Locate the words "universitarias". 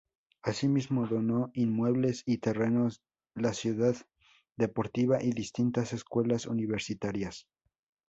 6.47-7.45